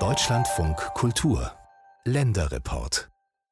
Deutschlandfunk 0.00 0.76
Kultur 0.94 1.52
Länderreport 2.04 3.08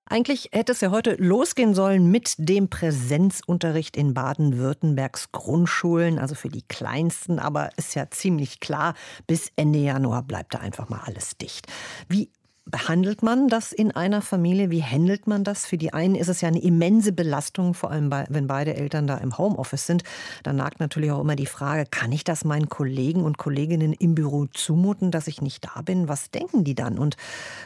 eigentlich 0.07 0.51
hätte 0.53 0.73
es 0.73 0.81
ja 0.81 0.91
heute 0.91 1.15
losgehen 1.15 1.75
sollen 1.75 2.11
mit 2.11 2.35
dem 2.37 2.69
Präsenzunterricht 2.69 3.97
in 3.97 4.13
Baden-Württembergs 4.13 5.31
Grundschulen, 5.33 6.19
also 6.19 6.35
für 6.35 6.51
die 6.51 6.61
Kleinsten. 6.69 7.39
Aber 7.39 7.71
ist 7.79 7.95
ja 7.95 8.11
ziemlich 8.11 8.61
klar, 8.61 8.93
bis 9.27 9.53
Ende 9.57 9.79
Januar 9.79 10.23
bleibt 10.25 10.53
da 10.53 10.59
einfach 10.59 10.91
mal 10.91 11.01
alles 11.05 11.39
dicht. 11.39 11.67
Wie 12.09 12.31
behandelt 12.73 13.23
man 13.23 13.47
das 13.47 13.71
in 13.71 13.93
einer 13.93 14.23
Familie? 14.23 14.71
Wie 14.71 14.83
handelt 14.83 15.29
man 15.29 15.45
das? 15.45 15.67
Für 15.67 15.79
die 15.79 15.93
einen 15.93 16.17
ist 16.17 16.29
es 16.29 16.41
ja 16.41 16.49
eine 16.49 16.61
immense 16.61 17.13
Belastung, 17.13 17.75
vor 17.75 17.93
allem 17.93 18.11
bei, 18.11 18.25
wenn 18.31 18.49
beide 18.49 18.75
Eltern 18.75 19.07
da 19.07 19.19
im 19.19 19.39
Homeoffice 19.39 19.87
sind. 19.87 20.03
Da 20.43 20.53
nagt 20.53 20.81
natürlich 20.81 21.13
auch 21.13 21.21
immer 21.21 21.37
die 21.37 21.47
Frage, 21.47 21.85
kann 21.89 22.11
ich 22.11 22.25
das 22.25 22.45
meinen 22.45 22.69
Kollegen 22.69 23.23
und 23.23 23.39
Kolleginnen 23.39 23.93
im 23.93 24.15
Büro 24.17 24.47
zumuten, 24.47 25.11
dass 25.11 25.29
ich 25.29 25.43
nicht 25.43 25.65
da 25.65 25.83
bin? 25.83 26.09
Was 26.09 26.31
denken 26.31 26.65
die 26.65 26.75
dann? 26.75 26.99
Und 26.99 27.17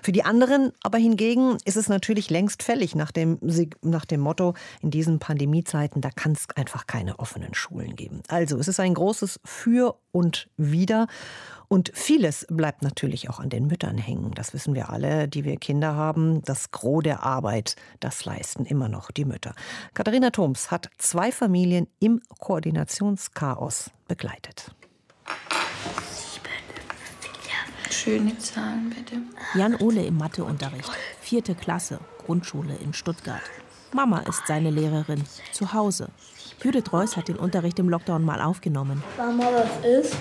für 0.02 0.12
die 0.12 0.24
anderen 0.24 0.72
aber 0.82 0.98
hingegen 0.98 1.56
ist 1.64 1.76
es 1.76 1.88
natürlich 1.88 2.28
längst 2.28 2.64
fällig 2.64 2.96
nach 2.96 3.12
dem, 3.12 3.38
nach 3.82 4.04
dem 4.04 4.20
Motto, 4.20 4.54
in 4.82 4.90
diesen 4.90 5.20
Pandemiezeiten, 5.20 6.02
da 6.02 6.10
kann 6.10 6.32
es 6.32 6.46
einfach 6.56 6.88
keine 6.88 7.20
offenen 7.20 7.54
Schulen 7.54 7.94
geben. 7.94 8.22
Also 8.26 8.58
es 8.58 8.66
ist 8.66 8.80
ein 8.80 8.94
großes 8.94 9.38
Für 9.44 9.96
und 10.10 10.48
Wider. 10.56 11.06
Und 11.68 11.90
vieles 11.94 12.46
bleibt 12.48 12.82
natürlich 12.82 13.28
auch 13.28 13.40
an 13.40 13.50
den 13.50 13.66
Müttern 13.66 13.98
hängen. 13.98 14.32
Das 14.34 14.54
wissen 14.54 14.74
wir 14.74 14.90
alle, 14.90 15.28
die 15.28 15.44
wir 15.44 15.56
Kinder 15.56 15.94
haben. 15.94 16.42
Das 16.42 16.70
Gros 16.70 17.02
der 17.02 17.22
Arbeit, 17.24 17.76
das 18.00 18.24
leisten 18.24 18.64
immer 18.64 18.88
noch 18.88 19.10
die 19.10 19.24
Mütter. 19.24 19.54
Katharina 19.94 20.30
Thoms 20.30 20.70
hat 20.70 20.90
zwei 20.98 21.32
Familien 21.32 21.88
im 21.98 22.20
Koordinationschaos 22.38 23.90
begleitet. 24.08 24.70
Schöne 27.90 28.38
Zahlen, 28.38 28.90
bitte. 28.90 29.16
Jan 29.54 29.74
Ole 29.76 30.04
im 30.04 30.16
Matheunterricht. 30.18 30.90
Vierte 31.20 31.54
Klasse, 31.54 31.98
Grundschule 32.24 32.76
in 32.76 32.92
Stuttgart. 32.92 33.42
Mama 33.92 34.20
ist 34.20 34.46
seine 34.46 34.70
Lehrerin, 34.70 35.24
zu 35.52 35.72
Hause. 35.72 36.10
Judith 36.62 36.92
Reuss 36.92 37.16
hat 37.16 37.28
den 37.28 37.36
Unterricht 37.36 37.78
im 37.78 37.88
Lockdown 37.88 38.24
mal 38.24 38.40
aufgenommen. 38.40 39.02
Mama, 39.16 39.44
was 39.52 40.06
ist? 40.06 40.16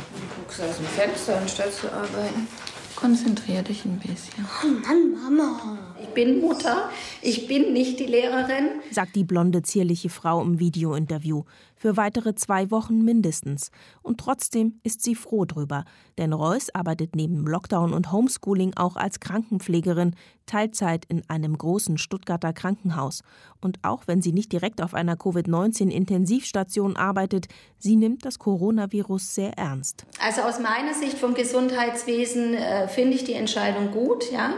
Du 0.56 0.62
guckst 0.62 0.62
aus 0.62 0.78
dem 0.78 0.86
Fenster, 0.86 1.38
anstatt 1.38 1.74
zu 1.74 1.92
arbeiten. 1.92 2.48
Konzentrier 2.96 3.62
dich 3.62 3.84
ein 3.84 4.00
bisschen. 4.00 4.46
Oh 4.64 4.68
Mann, 4.68 5.12
Mama. 5.12 5.78
Ich 6.02 6.08
bin 6.10 6.40
Mutter, 6.40 6.90
ich 7.22 7.48
bin 7.48 7.74
nicht 7.74 8.00
die 8.00 8.06
Lehrerin, 8.06 8.82
sagt 8.92 9.18
die 9.18 9.26
blonde, 9.26 9.64
zierliche 9.64 10.10
Frau 10.10 10.42
im 10.42 10.60
Videointerview. 10.60 11.44
Für 11.86 11.98
weitere 11.98 12.34
zwei 12.34 12.72
Wochen 12.72 13.06
mindestens. 13.06 13.70
Und 14.02 14.20
trotzdem 14.20 14.80
ist 14.82 15.04
sie 15.04 15.14
froh 15.14 15.46
drüber. 15.46 15.86
Denn 16.18 16.34
Reuss 16.34 16.74
arbeitet 16.74 17.16
neben 17.16 17.46
Lockdown 17.46 17.94
und 17.94 18.12
Homeschooling 18.12 18.74
auch 18.76 18.96
als 18.96 19.20
Krankenpflegerin, 19.20 20.16
Teilzeit 20.48 21.06
in 21.06 21.22
einem 21.30 21.56
großen 21.56 22.00
Stuttgarter 22.00 22.54
Krankenhaus. 22.54 23.22
Und 23.62 23.78
auch 23.84 24.08
wenn 24.08 24.24
sie 24.24 24.32
nicht 24.32 24.52
direkt 24.52 24.82
auf 24.82 24.96
einer 24.96 25.16
Covid-19-Intensivstation 25.16 26.96
arbeitet, 26.96 27.50
sie 27.78 27.98
nimmt 27.98 28.26
das 28.26 28.40
Coronavirus 28.40 29.36
sehr 29.36 29.56
ernst. 29.56 30.08
Also 30.20 30.42
aus 30.42 30.58
meiner 30.58 30.96
Sicht 30.96 31.20
vom 31.20 31.36
Gesundheitswesen 31.36 32.56
äh, 32.56 32.88
finde 32.88 33.14
ich 33.14 33.26
die 33.26 33.34
Entscheidung 33.34 33.92
gut, 33.92 34.32
ja. 34.32 34.56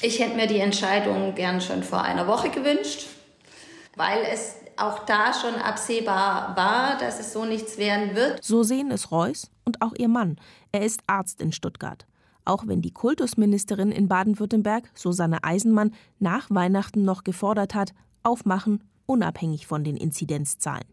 Ich 0.00 0.18
hätte 0.18 0.36
mir 0.36 0.46
die 0.46 0.60
Entscheidung 0.60 1.34
gern 1.34 1.60
schon 1.60 1.82
vor 1.82 2.00
einer 2.00 2.26
Woche 2.26 2.48
gewünscht, 2.48 3.04
weil 3.96 4.20
es 4.32 4.54
auch 4.80 5.00
da 5.00 5.32
schon 5.32 5.54
absehbar 5.54 6.56
war, 6.56 6.98
dass 6.98 7.20
es 7.20 7.32
so 7.32 7.44
nichts 7.44 7.78
werden 7.78 8.14
wird. 8.14 8.42
So 8.44 8.62
sehen 8.62 8.90
es 8.90 9.10
Reuss 9.10 9.50
und 9.64 9.82
auch 9.82 9.94
ihr 9.96 10.08
Mann. 10.08 10.36
Er 10.72 10.84
ist 10.84 11.00
Arzt 11.06 11.40
in 11.40 11.52
Stuttgart. 11.52 12.06
Auch 12.44 12.66
wenn 12.66 12.80
die 12.80 12.92
Kultusministerin 12.92 13.92
in 13.92 14.08
Baden-Württemberg, 14.08 14.90
Susanne 14.94 15.44
Eisenmann, 15.44 15.92
nach 16.18 16.48
Weihnachten 16.50 17.04
noch 17.04 17.24
gefordert 17.24 17.74
hat, 17.74 17.92
aufmachen 18.22 18.82
unabhängig 19.08 19.66
von 19.66 19.82
den 19.82 19.96
Inzidenzzahlen. 19.96 20.84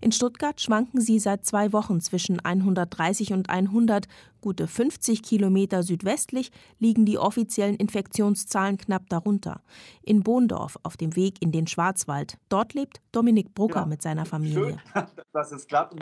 In 0.00 0.12
Stuttgart 0.12 0.60
schwanken 0.60 1.00
sie 1.00 1.18
seit 1.18 1.46
zwei 1.46 1.72
Wochen 1.72 2.00
zwischen 2.00 2.38
130 2.40 3.32
und 3.32 3.48
100. 3.48 4.06
Gute 4.42 4.66
50 4.66 5.22
Kilometer 5.22 5.82
südwestlich 5.82 6.50
liegen 6.78 7.06
die 7.06 7.16
offiziellen 7.16 7.76
Infektionszahlen 7.76 8.76
knapp 8.76 9.08
darunter. 9.08 9.62
In 10.02 10.22
Bohndorf 10.22 10.78
auf 10.82 10.96
dem 10.96 11.16
Weg 11.16 11.40
in 11.40 11.52
den 11.52 11.66
Schwarzwald. 11.66 12.36
Dort 12.50 12.74
lebt 12.74 13.00
Dominik 13.12 13.54
Brucker 13.54 13.80
ja, 13.80 13.86
mit 13.86 14.02
seiner 14.02 14.26
Familie. 14.26 14.78
Schön, 14.92 15.04
dass 15.32 15.52
es 15.52 15.66
klappt. 15.66 15.94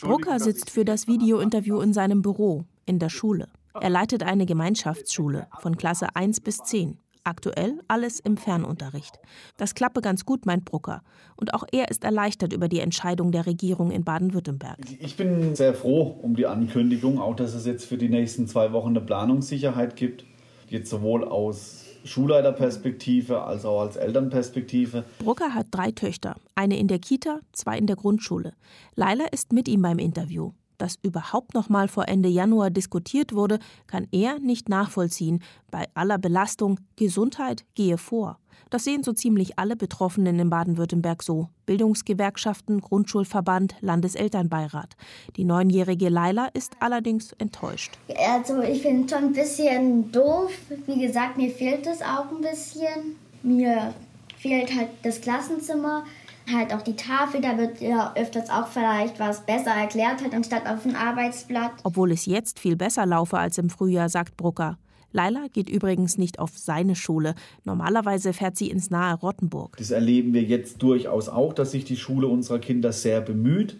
Brucker 0.00 0.38
sitzt 0.38 0.70
für 0.70 0.84
das 0.84 1.08
Videointerview 1.08 1.80
in 1.80 1.92
seinem 1.92 2.22
Büro, 2.22 2.64
in 2.86 2.98
der 2.98 3.08
Schule. 3.08 3.48
Er 3.80 3.90
leitet 3.90 4.22
eine 4.22 4.46
Gemeinschaftsschule 4.46 5.46
von 5.60 5.76
Klasse 5.76 6.08
1 6.14 6.40
bis 6.40 6.58
10. 6.58 6.98
Aktuell 7.28 7.78
alles 7.88 8.20
im 8.20 8.38
Fernunterricht. 8.38 9.18
Das 9.58 9.74
klappe 9.74 10.00
ganz 10.00 10.24
gut, 10.24 10.46
meint 10.46 10.64
Brucker. 10.64 11.02
Und 11.36 11.52
auch 11.52 11.64
er 11.70 11.90
ist 11.90 12.02
erleichtert 12.02 12.54
über 12.54 12.68
die 12.68 12.80
Entscheidung 12.80 13.32
der 13.32 13.44
Regierung 13.44 13.90
in 13.90 14.02
Baden-Württemberg. 14.02 14.78
Ich 14.98 15.18
bin 15.18 15.54
sehr 15.54 15.74
froh 15.74 16.18
um 16.22 16.36
die 16.36 16.46
Ankündigung, 16.46 17.20
auch 17.20 17.36
dass 17.36 17.52
es 17.52 17.66
jetzt 17.66 17.84
für 17.84 17.98
die 17.98 18.08
nächsten 18.08 18.46
zwei 18.46 18.72
Wochen 18.72 18.96
eine 18.96 19.02
Planungssicherheit 19.02 19.94
gibt. 19.94 20.24
Jetzt 20.70 20.88
sowohl 20.88 21.22
aus 21.22 21.84
Schulleiterperspektive 22.04 23.42
als 23.42 23.66
auch 23.66 23.82
als 23.82 23.96
Elternperspektive. 23.96 25.04
Brucker 25.18 25.52
hat 25.54 25.66
drei 25.70 25.90
Töchter, 25.90 26.36
eine 26.54 26.78
in 26.78 26.88
der 26.88 26.98
Kita, 26.98 27.40
zwei 27.52 27.76
in 27.76 27.86
der 27.86 27.96
Grundschule. 27.96 28.54
Laila 28.94 29.26
ist 29.26 29.52
mit 29.52 29.68
ihm 29.68 29.82
beim 29.82 29.98
Interview 29.98 30.52
das 30.78 30.98
überhaupt 31.02 31.54
noch 31.54 31.68
mal 31.68 31.88
vor 31.88 32.08
Ende 32.08 32.28
Januar 32.28 32.70
diskutiert 32.70 33.34
wurde, 33.34 33.58
kann 33.86 34.08
er 34.12 34.38
nicht 34.38 34.68
nachvollziehen. 34.68 35.42
Bei 35.70 35.86
aller 35.94 36.18
Belastung 36.18 36.80
Gesundheit 36.96 37.64
gehe 37.74 37.98
vor. 37.98 38.38
Das 38.70 38.84
sehen 38.84 39.02
so 39.02 39.12
ziemlich 39.12 39.58
alle 39.58 39.76
Betroffenen 39.76 40.38
in 40.38 40.50
Baden-Württemberg 40.50 41.22
so. 41.22 41.48
Bildungsgewerkschaften, 41.64 42.80
Grundschulverband, 42.80 43.76
Landeselternbeirat. 43.80 44.94
Die 45.36 45.44
neunjährige 45.44 46.10
Laila 46.10 46.48
ist 46.52 46.76
allerdings 46.80 47.32
enttäuscht. 47.38 47.98
Also 48.16 48.60
ich 48.60 48.82
finde 48.82 49.08
schon 49.08 49.24
ein 49.24 49.32
bisschen 49.32 50.12
doof. 50.12 50.50
Wie 50.86 51.00
gesagt, 51.00 51.38
mir 51.38 51.50
fehlt 51.50 51.86
es 51.86 52.02
auch 52.02 52.30
ein 52.30 52.42
bisschen. 52.42 53.16
Mir 53.42 53.94
fehlt 54.36 54.74
halt 54.74 54.90
das 55.02 55.20
Klassenzimmer 55.20 56.04
halt 56.52 56.74
auch 56.74 56.82
die 56.82 56.96
Tafel, 56.96 57.40
da 57.40 57.58
wird 57.58 57.80
ja 57.80 58.12
öfters 58.16 58.50
auch 58.50 58.66
vielleicht 58.68 59.18
was 59.18 59.44
besser 59.46 59.70
erklärt 59.70 60.22
hat, 60.24 60.34
anstatt 60.34 60.66
auf 60.66 60.82
dem 60.82 60.94
Arbeitsblatt. 60.94 61.72
Obwohl 61.84 62.12
es 62.12 62.26
jetzt 62.26 62.58
viel 62.58 62.76
besser 62.76 63.06
laufe 63.06 63.38
als 63.38 63.58
im 63.58 63.70
Frühjahr, 63.70 64.08
sagt 64.08 64.36
Brucker. 64.36 64.78
Laila 65.12 65.46
geht 65.52 65.70
übrigens 65.70 66.18
nicht 66.18 66.38
auf 66.38 66.58
seine 66.58 66.94
Schule. 66.94 67.34
Normalerweise 67.64 68.32
fährt 68.32 68.56
sie 68.56 68.70
ins 68.70 68.90
nahe 68.90 69.14
Rottenburg. 69.14 69.76
Das 69.78 69.90
erleben 69.90 70.34
wir 70.34 70.42
jetzt 70.42 70.82
durchaus 70.82 71.28
auch, 71.28 71.54
dass 71.54 71.70
sich 71.70 71.84
die 71.84 71.96
Schule 71.96 72.26
unserer 72.26 72.58
Kinder 72.58 72.92
sehr 72.92 73.20
bemüht. 73.20 73.78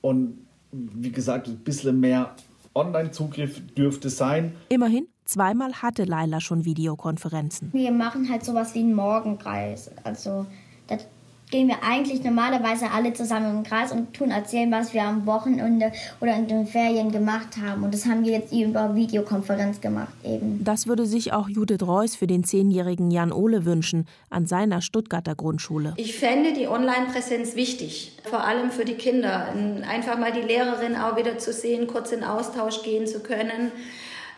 Und 0.00 0.38
wie 0.72 1.12
gesagt, 1.12 1.46
ein 1.46 1.58
bisschen 1.58 2.00
mehr 2.00 2.34
Online-Zugriff 2.74 3.62
dürfte 3.74 4.10
sein. 4.10 4.54
Immerhin, 4.68 5.06
zweimal 5.24 5.74
hatte 5.74 6.04
Laila 6.04 6.40
schon 6.40 6.64
Videokonferenzen. 6.64 7.72
Wir 7.72 7.92
machen 7.92 8.28
halt 8.28 8.44
sowas 8.44 8.74
wie 8.74 8.80
einen 8.80 8.94
Morgenkreis. 8.94 9.92
Also 10.02 10.46
das 10.88 11.06
gehen 11.54 11.68
wir 11.68 11.84
eigentlich 11.84 12.24
normalerweise 12.24 12.90
alle 12.90 13.12
zusammen 13.12 13.58
im 13.58 13.62
Kreis 13.62 13.92
und 13.92 14.12
tun 14.12 14.32
erzählen, 14.32 14.72
was 14.72 14.92
wir 14.92 15.04
am 15.04 15.24
Wochenende 15.24 15.92
oder 16.20 16.34
in 16.34 16.48
den 16.48 16.66
Ferien 16.66 17.12
gemacht 17.12 17.58
haben. 17.64 17.84
Und 17.84 17.94
das 17.94 18.06
haben 18.06 18.24
wir 18.24 18.32
jetzt 18.32 18.52
über 18.52 18.96
Videokonferenz 18.96 19.80
gemacht 19.80 20.12
eben. 20.24 20.64
Das 20.64 20.88
würde 20.88 21.06
sich 21.06 21.32
auch 21.32 21.48
Judith 21.48 21.82
Reuss 21.82 22.16
für 22.16 22.26
den 22.26 22.42
zehnjährigen 22.42 23.12
Jan 23.12 23.30
Ole 23.30 23.64
wünschen 23.64 24.08
an 24.30 24.46
seiner 24.46 24.82
Stuttgarter 24.82 25.36
Grundschule. 25.36 25.94
Ich 25.96 26.16
fände 26.18 26.54
die 26.54 26.66
Online-Präsenz 26.66 27.54
wichtig, 27.54 28.18
vor 28.24 28.42
allem 28.42 28.72
für 28.72 28.84
die 28.84 28.94
Kinder. 28.94 29.54
Einfach 29.88 30.18
mal 30.18 30.32
die 30.32 30.40
Lehrerin 30.40 30.96
auch 30.96 31.16
wieder 31.16 31.38
zu 31.38 31.52
sehen, 31.52 31.86
kurz 31.86 32.10
in 32.10 32.24
Austausch 32.24 32.82
gehen 32.82 33.06
zu 33.06 33.20
können 33.20 33.70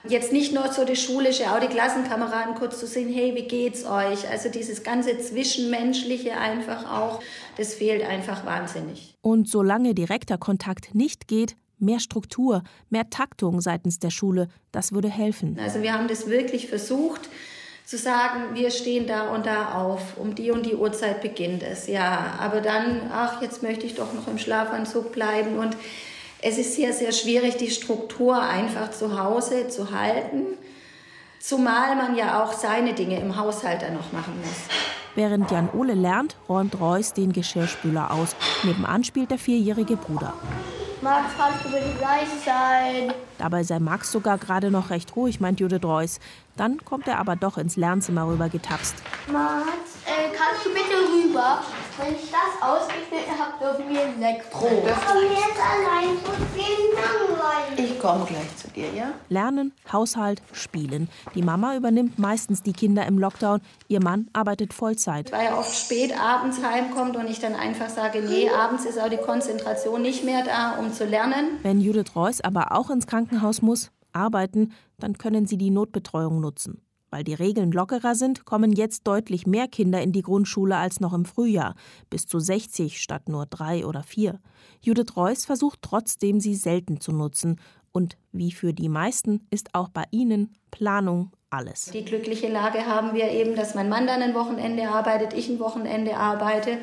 jetzt 0.09 0.33
nicht 0.33 0.53
nur 0.53 0.73
so 0.73 0.85
die 0.85 0.97
schulische, 0.97 1.51
auch 1.51 1.61
die 1.61 1.67
Klassenkameraden 1.67 2.55
kurz 2.55 2.81
zu 2.81 2.87
sehen, 2.87 3.13
hey, 3.13 3.35
wie 3.35 3.47
geht's 3.47 3.85
euch? 3.85 4.29
Also 4.31 4.49
dieses 4.49 4.83
ganze 4.83 5.19
Zwischenmenschliche 5.19 6.37
einfach 6.37 6.91
auch, 6.91 7.21
das 7.57 7.75
fehlt 7.75 8.05
einfach 8.05 8.45
wahnsinnig. 8.45 9.15
Und 9.23 9.49
solange 9.49 9.95
direkter 9.95 10.39
Kontakt 10.39 10.95
nicht 10.95 11.29
geht, 11.29 11.57
mehr 11.79 12.01
Struktur, 12.01 12.63
mehr 12.91 13.11
Taktung 13.11 13.61
seitens 13.61 13.99
der 13.99 14.11
Schule, 14.11 14.49
das 14.73 14.93
würde 14.93 15.11
helfen. 15.11 15.59
Also 15.63 15.83
wir 15.83 15.93
haben 15.93 16.09
das 16.09 16.29
wirklich 16.29 16.69
versucht 16.69 17.29
zu 17.85 17.99
sagen, 17.99 18.55
wir 18.55 18.71
stehen 18.73 19.07
da 19.07 19.33
und 19.33 19.47
da 19.47 19.75
auf, 19.75 20.17
um 20.19 20.35
die 20.35 20.51
und 20.51 20.67
die 20.67 20.75
Uhrzeit 20.75 21.23
beginnt 21.23 21.63
es, 21.63 21.87
ja, 21.87 22.35
aber 22.41 22.61
dann, 22.61 23.11
ach, 23.13 23.41
jetzt 23.41 23.63
möchte 23.63 23.87
ich 23.87 23.95
doch 23.95 24.13
noch 24.13 24.27
im 24.27 24.39
Schlafanzug 24.39 25.13
bleiben 25.13 25.57
und 25.59 25.77
es 26.43 26.59
ist 26.59 26.75
sehr, 26.75 26.93
sehr 26.93 27.13
schwierig, 27.13 27.57
die 27.57 27.71
Struktur 27.71 28.41
einfach 28.41 28.91
zu 28.91 29.19
Hause 29.19 29.69
zu 29.69 29.91
halten, 29.91 30.59
zumal 31.41 31.97
man 31.97 32.17
ja 32.17 32.43
auch 32.43 32.53
seine 32.53 32.95
Dinge 32.95 33.21
im 33.21 33.37
Haushalt 33.37 33.83
dann 33.83 33.95
noch 33.95 34.13
machen 34.13 34.39
muss. 34.41 34.77
Während 35.15 35.51
Jan 35.51 35.71
Ole 35.73 35.95
lernt, 35.95 36.37
räumt 36.49 36.79
Reuss 36.79 37.15
den 37.15 37.33
Geschirrspüler 37.33 38.11
aus. 38.11 38.37
Nebenan 38.65 39.03
spielt 39.03 39.31
der 39.31 39.39
vierjährige 39.39 39.97
Bruder. 39.97 40.35
Max, 41.01 41.27
kannst 41.39 41.65
du 41.65 41.71
bitte 41.71 41.91
gleich 41.99 42.29
sein? 42.45 43.15
Dabei 43.39 43.63
sei 43.63 43.79
Max 43.79 44.13
sogar 44.13 44.39
gerade 44.39 44.71
noch 44.71 44.91
recht 44.91 45.15
ruhig, 45.15 45.41
meint 45.41 45.61
Judith 45.61 45.85
Reuss. 45.85 46.21
Dann 46.57 46.85
kommt 46.85 47.07
er 47.07 47.19
aber 47.19 47.37
doch 47.37 47.59
ins 47.59 47.77
Lernzimmer 47.77 48.27
rüber 48.27 48.49
getapst. 48.49 48.95
Max, 49.31 49.69
äh, 50.05 50.35
kannst 50.37 50.67
du 50.67 50.71
bitte 50.71 50.97
rüber? 51.13 51.61
Wenn 51.99 52.15
ich 52.15 52.31
das 52.31 52.61
ausgeschnitten 52.61 53.39
habe, 53.39 53.53
dürfen 53.59 53.89
wir 53.89 54.03
Elektro. 54.03 54.59
Komm 54.59 55.23
jetzt 55.31 55.59
allein, 55.59 56.17
so 56.23 56.31
langweilig. 56.95 57.91
Ich 57.93 57.99
komme 57.99 58.27
gleich 58.27 58.57
zu 58.57 58.69
dir, 58.69 58.93
ja? 58.93 59.13
Lernen, 59.31 59.73
Haushalt, 59.91 60.43
Spielen. 60.53 61.09
Die 61.35 61.41
Mama 61.41 61.75
übernimmt 61.75 62.19
meistens 62.19 62.63
die 62.63 62.75
Kinder 62.75 63.07
im 63.07 63.19
Lockdown. 63.19 63.63
Ihr 63.89 64.03
Mann 64.03 64.29
arbeitet 64.35 64.75
Vollzeit. 64.75 65.33
Weil 65.33 65.47
er 65.47 65.59
oft 65.59 65.75
spät 65.75 66.13
abends 66.19 66.63
heimkommt 66.63 67.17
und 67.17 67.31
ich 67.31 67.39
dann 67.39 67.55
einfach 67.55 67.89
sage, 67.89 68.21
nee, 68.21 68.51
abends 68.51 68.85
ist 68.85 68.99
auch 69.01 69.09
die 69.09 69.17
Konzentration 69.17 70.03
nicht 70.03 70.23
mehr 70.23 70.45
da, 70.45 70.79
um 70.79 70.93
zu 70.93 71.07
lernen. 71.07 71.59
Wenn 71.63 71.81
Judith 71.81 72.15
Reuss 72.15 72.43
aber 72.43 72.73
auch 72.73 72.91
ins 72.91 73.07
Krankenhaus 73.07 73.63
muss, 73.63 73.91
arbeiten, 74.13 74.73
dann 74.99 75.17
können 75.17 75.47
sie 75.47 75.57
die 75.57 75.71
Notbetreuung 75.71 76.41
nutzen. 76.41 76.83
Weil 77.17 77.25
die 77.25 77.33
Regeln 77.33 77.73
lockerer 77.73 78.15
sind, 78.15 78.45
kommen 78.45 78.73
jetzt 78.73 79.07
deutlich 79.07 79.47
mehr 79.47 79.69
Kinder 79.69 80.03
in 80.03 80.13
die 80.13 80.21
Grundschule 80.21 80.77
als 80.77 81.01
noch 81.01 81.15
im 81.15 81.25
Frühjahr, 81.25 81.75
bis 82.11 82.27
zu 82.27 82.39
60 82.39 83.01
statt 83.01 83.31
nur 83.31 83.47
drei 83.47 83.87
oder 83.87 84.03
vier. 84.03 84.39
Judith 84.83 85.17
Reuss 85.17 85.47
versucht 85.47 85.79
trotzdem, 85.81 86.41
sie 86.41 86.55
selten 86.55 87.01
zu 87.01 87.13
nutzen. 87.13 87.59
Und 87.91 88.19
wie 88.33 88.53
für 88.53 88.75
die 88.75 88.91
meisten 88.91 89.47
ist 89.51 89.75
auch 89.75 89.89
bei 89.89 90.05
ihnen 90.11 90.53
Planung 90.71 91.31
alles. 91.49 91.87
Die 91.87 92.05
glückliche 92.05 92.49
Lage 92.49 92.85
haben 92.85 93.15
wir 93.15 93.31
eben, 93.31 93.57
dass 93.57 93.75
mein 93.75 93.89
Mann 93.89 94.07
dann 94.07 94.21
ein 94.21 94.35
Wochenende 94.35 94.91
arbeitet, 94.91 95.33
ich 95.33 95.49
ein 95.49 95.59
Wochenende 95.59 96.19
arbeite 96.19 96.77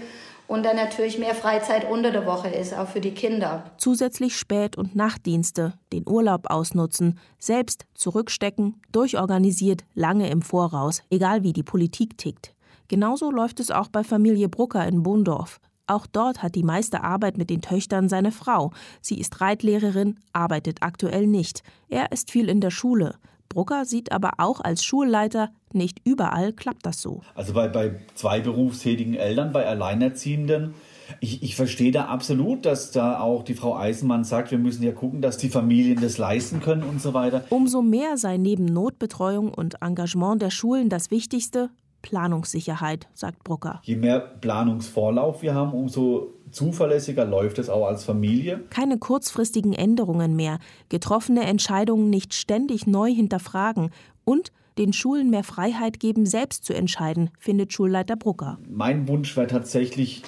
und 0.53 0.61
dann 0.61 0.75
natürlich 0.75 1.17
mehr 1.17 1.33
Freizeit 1.33 1.89
unter 1.89 2.11
der 2.11 2.27
Woche 2.27 2.47
ist, 2.47 2.75
auch 2.75 2.87
für 2.87 3.01
die 3.01 3.15
Kinder. 3.15 3.63
Zusätzlich 3.77 4.37
Spät- 4.37 4.77
und 4.77 4.95
Nachtdienste, 4.95 5.73
den 5.91 6.07
Urlaub 6.07 6.51
ausnutzen, 6.51 7.17
selbst 7.39 7.87
zurückstecken, 7.95 8.79
durchorganisiert, 8.91 9.83
lange 9.95 10.29
im 10.29 10.43
Voraus, 10.43 11.01
egal 11.09 11.41
wie 11.41 11.53
die 11.53 11.63
Politik 11.63 12.19
tickt. 12.19 12.53
Genauso 12.87 13.31
läuft 13.31 13.59
es 13.61 13.71
auch 13.71 13.87
bei 13.87 14.03
Familie 14.03 14.47
Brucker 14.47 14.87
in 14.87 15.01
Bohndorf. 15.01 15.59
Auch 15.87 16.05
dort 16.05 16.43
hat 16.43 16.53
die 16.53 16.63
meiste 16.63 17.03
Arbeit 17.03 17.35
mit 17.35 17.49
den 17.49 17.63
Töchtern 17.63 18.07
seine 18.07 18.31
Frau. 18.31 18.69
Sie 19.01 19.19
ist 19.19 19.41
Reitlehrerin, 19.41 20.19
arbeitet 20.33 20.83
aktuell 20.83 21.25
nicht. 21.25 21.63
Er 21.89 22.11
ist 22.11 22.29
viel 22.29 22.47
in 22.47 22.61
der 22.61 22.69
Schule. 22.69 23.15
Brucker 23.53 23.85
sieht 23.85 24.11
aber 24.11 24.31
auch 24.37 24.59
als 24.59 24.83
Schulleiter, 24.83 25.51
nicht 25.71 25.99
überall 26.03 26.53
klappt 26.53 26.85
das 26.85 27.01
so. 27.01 27.21
Also 27.35 27.53
bei, 27.53 27.67
bei 27.67 27.99
zwei 28.15 28.41
berufstätigen 28.41 29.13
Eltern, 29.13 29.51
bei 29.51 29.65
Alleinerziehenden, 29.65 30.73
ich, 31.19 31.43
ich, 31.43 31.55
verstehe 31.55 31.91
da 31.91 32.05
absolut, 32.05 32.65
dass 32.65 32.91
da 32.91 33.19
auch 33.19 33.43
die 33.43 33.53
Frau 33.53 33.75
Eisenmann 33.75 34.23
sagt, 34.23 34.51
wir 34.51 34.57
müssen 34.57 34.83
ja 34.83 34.91
gucken, 34.91 35.21
dass 35.21 35.37
die 35.37 35.49
Familien 35.49 36.01
das 36.01 36.17
leisten 36.17 36.59
können 36.61 36.83
und 36.83 37.01
so 37.01 37.13
weiter. 37.13 37.43
Umso 37.49 37.81
mehr 37.81 38.17
sei 38.17 38.37
neben 38.37 38.65
Notbetreuung 38.65 39.53
und 39.53 39.81
Engagement 39.81 40.41
der 40.41 40.49
Schulen 40.49 40.89
das 40.89 41.11
Wichtigste 41.11 41.69
Planungssicherheit, 42.01 43.07
sagt 43.13 43.43
Brucker. 43.43 43.79
Je 43.83 43.95
mehr 43.95 44.19
Planungsvorlauf 44.19 45.41
wir 45.41 45.53
haben, 45.53 45.73
umso 45.73 46.33
zuverlässiger 46.53 47.25
läuft 47.25 47.59
es 47.59 47.69
auch 47.69 47.87
als 47.87 48.03
Familie. 48.03 48.63
Keine 48.69 48.97
kurzfristigen 48.97 49.73
Änderungen 49.73 50.35
mehr, 50.35 50.59
getroffene 50.89 51.43
Entscheidungen 51.43 52.09
nicht 52.09 52.33
ständig 52.33 52.87
neu 52.87 53.11
hinterfragen 53.11 53.89
und 54.23 54.51
den 54.77 54.93
Schulen 54.93 55.29
mehr 55.29 55.43
Freiheit 55.43 55.99
geben, 55.99 56.25
selbst 56.25 56.65
zu 56.65 56.73
entscheiden, 56.73 57.29
findet 57.37 57.73
Schulleiter 57.73 58.15
Brucker. 58.15 58.57
Mein 58.69 59.07
Wunsch 59.07 59.35
wäre 59.35 59.47
tatsächlich, 59.47 60.23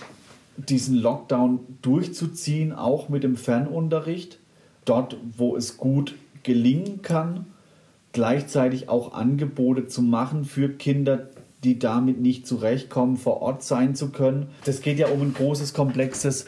diesen 0.57 0.95
Lockdown 0.95 1.59
durchzuziehen, 1.81 2.71
auch 2.71 3.09
mit 3.09 3.23
dem 3.23 3.35
Fernunterricht, 3.35 4.39
dort, 4.85 5.17
wo 5.37 5.55
es 5.55 5.77
gut 5.77 6.15
gelingen 6.43 7.01
kann, 7.01 7.47
gleichzeitig 8.13 8.87
auch 8.87 9.13
Angebote 9.13 9.87
zu 9.87 10.01
machen 10.01 10.45
für 10.45 10.69
Kinder, 10.69 11.27
die 11.65 11.79
damit 11.79 12.21
nicht 12.21 12.45
zurechtkommen, 12.45 13.17
vor 13.17 13.41
Ort 13.41 13.63
sein 13.63 13.95
zu 13.95 14.09
können. 14.11 14.47
Das 14.65 14.81
geht 14.81 14.99
ja 14.99 15.07
um 15.07 15.21
ein 15.21 15.33
großes, 15.33 15.73
komplexes 15.73 16.45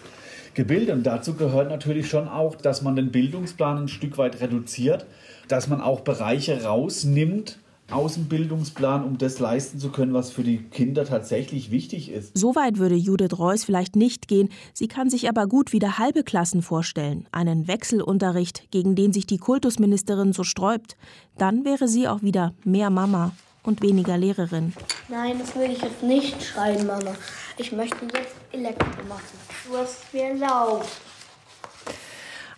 Gebilde 0.54 0.94
und 0.94 1.04
dazu 1.04 1.34
gehört 1.34 1.70
natürlich 1.70 2.08
schon 2.08 2.28
auch, 2.28 2.56
dass 2.56 2.82
man 2.82 2.96
den 2.96 3.12
Bildungsplan 3.12 3.78
ein 3.78 3.88
Stück 3.88 4.18
weit 4.18 4.42
reduziert, 4.42 5.06
dass 5.48 5.68
man 5.68 5.82
auch 5.82 6.02
Bereiche 6.02 6.64
rausnimmt, 6.64 7.60
aus 7.90 8.16
dem 8.16 8.26
Bildungsplan, 8.26 9.04
um 9.06 9.18
das 9.18 9.40
leisten 9.40 9.80
zu 9.80 9.92
können, 9.92 10.14
was 10.14 10.30
für 10.30 10.44
die 10.44 10.58
Kinder 10.58 11.06
tatsächlich 11.06 11.72
wichtig 11.72 12.12
ist. 12.12 12.38
So 12.38 12.54
weit 12.54 12.80
würde 12.80 12.96
Judith 12.96 13.40
Reuss 13.40 13.64
vielleicht 13.64 13.96
nicht 13.96 14.28
gehen. 14.28 14.50
Sie 14.74 14.90
kann 14.90 15.10
sich 15.10 15.30
aber 15.30 15.48
gut 15.48 15.72
wieder 15.72 15.98
halbe 15.98 16.24
Klassen 16.24 16.62
vorstellen. 16.62 17.28
Einen 17.32 17.68
Wechselunterricht, 17.68 18.70
gegen 18.72 18.96
den 18.96 19.14
sich 19.14 19.26
die 19.26 19.38
Kultusministerin 19.38 20.34
so 20.34 20.44
sträubt. 20.44 20.98
Dann 21.38 21.64
wäre 21.64 21.88
sie 21.88 22.10
auch 22.10 22.24
wieder 22.24 22.54
mehr 22.66 22.90
Mama 22.90 23.32
und 23.68 23.82
weniger 23.82 24.18
Lehrerin. 24.18 24.74
Nein, 25.10 25.38
das 25.40 25.54
will 25.56 25.70
ich 25.70 25.82
jetzt 25.82 26.02
nicht 26.02 26.42
schreiben, 26.42 26.88
Mama. 26.88 27.14
Ich 27.58 27.74
möchte 27.74 27.98
jetzt 28.06 28.36
Elektro 28.54 29.04
machen. 29.10 29.38
Du 29.68 29.78
hast 29.78 30.14
mir 30.14 30.30
erlaubt. 30.30 30.88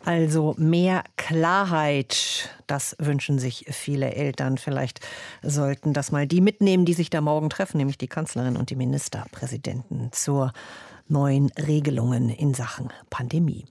Also 0.06 0.56
mehr 0.58 1.04
Klarheit, 1.18 2.50
das 2.68 2.96
wünschen 3.00 3.40
sich 3.40 3.66
viele 3.70 4.14
Eltern. 4.14 4.58
Vielleicht 4.58 5.02
sollten 5.42 5.94
das 5.94 6.12
mal 6.12 6.28
die 6.28 6.42
mitnehmen, 6.42 6.86
die 6.86 6.94
sich 6.94 7.10
da 7.10 7.22
morgen 7.22 7.50
treffen, 7.50 7.78
nämlich 7.78 7.98
die 7.98 8.08
Kanzlerin 8.08 8.56
und 8.56 8.70
die 8.70 8.76
Ministerpräsidenten 8.76 10.12
zur 10.12 10.54
neuen 11.08 11.52
Regelungen 11.58 12.30
in 12.30 12.54
Sachen 12.54 12.90
Pandemie. 13.10 13.66